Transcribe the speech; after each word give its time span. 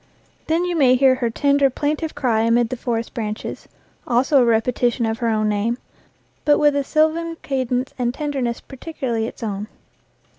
Then 0.47 0.65
you 0.65 0.75
may 0.75 0.95
hear 0.95 1.13
her 1.13 1.29
tender, 1.29 1.69
plaintive 1.69 2.15
cry 2.15 2.41
amid 2.41 2.69
the 2.69 2.75
forest 2.75 3.13
branches 3.13 3.67
also 4.07 4.41
a 4.41 4.45
repetition 4.45 5.05
of 5.05 5.19
her 5.19 5.27
own 5.27 5.47
name, 5.47 5.77
but 6.43 6.57
with 6.57 6.75
a 6.75 6.83
sylvan 6.83 7.35
cadence 7.43 7.93
and 7.99 8.11
tenderness 8.11 8.61
peculiarly 8.61 9.27
its 9.27 9.43
own. 9.43 9.67